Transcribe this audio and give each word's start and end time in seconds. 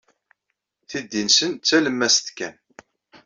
Tiddi-nsen 0.89 1.51
d 1.55 1.63
talemmast 1.67 2.27
kan. 2.37 2.55